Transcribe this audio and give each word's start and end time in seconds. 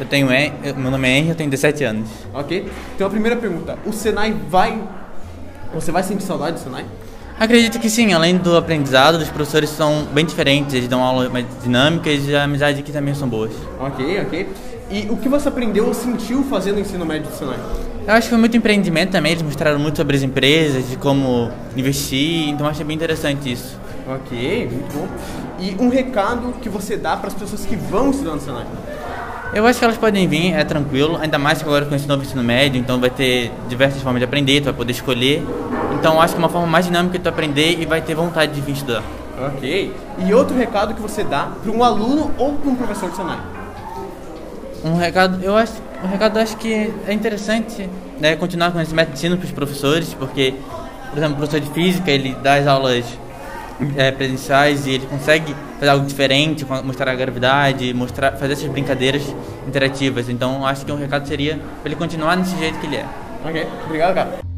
Eu 0.00 0.06
tenho 0.06 0.32
En- 0.32 0.52
eu- 0.64 0.74
meu 0.74 0.90
nome 0.90 1.06
é 1.08 1.18
Henry, 1.18 1.28
eu 1.28 1.34
tenho 1.34 1.50
17 1.50 1.84
anos. 1.84 2.08
Ok? 2.32 2.66
Então 2.94 3.06
a 3.06 3.10
primeira 3.10 3.36
pergunta, 3.36 3.78
o 3.84 3.92
Senai 3.92 4.34
vai... 4.48 4.80
Você 5.74 5.92
vai 5.92 6.02
sentir 6.02 6.24
saudade 6.24 6.54
do 6.54 6.60
Senai? 6.60 6.84
Acredito 7.38 7.78
que 7.78 7.88
sim, 7.88 8.12
além 8.12 8.36
do 8.36 8.56
aprendizado, 8.56 9.14
os 9.16 9.28
professores 9.28 9.70
são 9.70 10.04
bem 10.12 10.24
diferentes, 10.26 10.74
eles 10.74 10.88
dão 10.88 11.02
aulas 11.02 11.30
mais 11.30 11.46
dinâmicas 11.62 12.26
e 12.26 12.34
a 12.34 12.44
amizade 12.44 12.80
aqui 12.80 12.92
também 12.92 13.14
são 13.14 13.28
boas. 13.28 13.52
Ok, 13.78 14.20
ok. 14.22 14.48
E 14.90 15.06
o 15.10 15.16
que 15.16 15.28
você 15.28 15.48
aprendeu 15.48 15.86
ou 15.86 15.94
sentiu 15.94 16.42
fazendo 16.44 16.76
o 16.78 16.80
ensino 16.80 17.06
médio 17.06 17.30
do 17.30 17.36
Senai? 17.36 17.56
Eu 18.06 18.14
acho 18.14 18.22
que 18.24 18.30
foi 18.30 18.38
muito 18.38 18.56
empreendimento 18.56 19.10
também, 19.12 19.32
eles 19.32 19.42
mostraram 19.42 19.78
muito 19.78 19.96
sobre 19.96 20.16
as 20.16 20.22
empresas, 20.22 20.88
de 20.90 20.96
como 20.96 21.50
investir, 21.76 22.48
então 22.48 22.66
achei 22.66 22.84
bem 22.84 22.96
interessante 22.96 23.52
isso. 23.52 23.78
Ok, 24.08 24.68
muito 24.72 24.92
bom. 24.94 25.06
E 25.60 25.76
um 25.78 25.88
recado 25.88 26.54
que 26.60 26.68
você 26.68 26.96
dá 26.96 27.16
para 27.16 27.28
as 27.28 27.34
pessoas 27.34 27.64
que 27.64 27.76
vão 27.76 28.10
estudar 28.10 28.32
no 28.34 28.40
Senai? 28.40 28.66
Eu 29.52 29.66
acho 29.66 29.80
que 29.80 29.84
elas 29.84 29.96
podem 29.96 30.28
vir, 30.28 30.54
é 30.54 30.62
tranquilo, 30.62 31.18
ainda 31.20 31.36
mais 31.36 31.58
que 31.58 31.64
agora 31.64 31.84
com 31.84 31.94
esse 31.94 32.06
novo 32.06 32.22
ensino 32.22 32.42
médio, 32.42 32.80
então 32.80 33.00
vai 33.00 33.10
ter 33.10 33.50
diversas 33.68 34.00
formas 34.00 34.20
de 34.20 34.24
aprender, 34.24 34.60
tu 34.60 34.66
vai 34.66 34.74
poder 34.74 34.92
escolher. 34.92 35.44
Então 35.98 36.20
acho 36.20 36.34
que 36.34 36.40
é 36.40 36.42
uma 36.44 36.48
forma 36.48 36.68
mais 36.68 36.84
dinâmica 36.84 37.18
de 37.18 37.24
tu 37.24 37.28
aprender 37.28 37.80
e 37.80 37.84
vai 37.84 38.00
ter 38.00 38.14
vontade 38.14 38.52
de 38.52 38.60
vir 38.60 38.72
estudar. 38.74 39.02
Ok. 39.56 39.92
E 40.18 40.32
outro 40.34 40.56
recado 40.56 40.94
que 40.94 41.00
você 41.00 41.24
dá 41.24 41.48
para 41.62 41.72
um 41.72 41.82
aluno 41.82 42.30
ou 42.38 42.52
para 42.52 42.70
um 42.70 42.76
professor 42.76 43.10
do 43.10 43.16
Senai? 43.16 43.38
Um 44.84 44.96
recado, 44.96 45.42
eu 45.42 45.56
acho, 45.56 45.72
um 46.04 46.06
recado 46.06 46.38
eu 46.38 46.42
acho 46.42 46.56
que 46.56 46.92
é 47.06 47.12
interessante, 47.12 47.90
né, 48.20 48.36
continuar 48.36 48.70
com 48.70 48.80
esse 48.80 48.94
método 48.94 49.14
de 49.14 49.18
ensino 49.18 49.36
para 49.36 49.46
os 49.46 49.52
professores, 49.52 50.14
porque, 50.14 50.54
por 51.10 51.18
exemplo, 51.18 51.34
o 51.34 51.38
professor 51.38 51.60
de 51.60 51.70
física, 51.70 52.08
ele 52.08 52.36
dá 52.40 52.54
as 52.54 52.68
aulas 52.68 53.04
é, 53.96 54.10
presenciais 54.10 54.86
e 54.86 54.90
ele 54.90 55.06
consegue 55.06 55.54
fazer 55.78 55.90
algo 55.90 56.06
diferente, 56.06 56.66
mostrar 56.84 57.10
a 57.10 57.14
gravidade, 57.14 57.92
mostrar, 57.94 58.32
fazer 58.32 58.54
essas 58.54 58.70
brincadeiras 58.70 59.22
interativas. 59.66 60.28
Então, 60.28 60.66
acho 60.66 60.84
que 60.84 60.92
um 60.92 60.96
recado 60.96 61.26
seria 61.26 61.56
para 61.56 61.86
ele 61.86 61.96
continuar 61.96 62.36
desse 62.36 62.56
jeito 62.58 62.78
que 62.78 62.86
ele 62.86 62.96
é. 62.96 63.06
Ok, 63.44 63.66
obrigado, 63.86 64.14
cara. 64.14 64.49